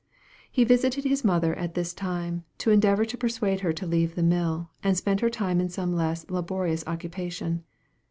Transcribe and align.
He 0.51 0.63
visited 0.63 1.03
his 1.03 1.23
mother 1.23 1.53
at 1.53 1.75
this 1.75 1.93
time, 1.93 2.43
to 2.57 2.71
endeavor 2.71 3.05
to 3.05 3.17
persuade 3.19 3.59
her 3.59 3.71
to 3.73 3.85
leave 3.85 4.15
the 4.15 4.23
mill, 4.23 4.71
and 4.81 4.97
spend 4.97 5.19
her 5.19 5.29
time 5.29 5.61
in 5.61 5.69
some 5.69 5.93
less 5.95 6.27
laborious 6.27 6.83
occupation. 6.87 7.63